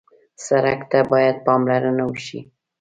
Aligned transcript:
سړک 0.45 0.79
ته 0.91 0.99
باید 1.11 1.35
پاملرنه 1.45 2.03
وشي. 2.11 2.39